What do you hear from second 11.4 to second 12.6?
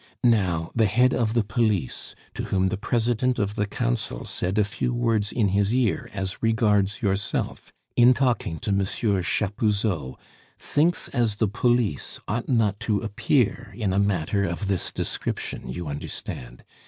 police ought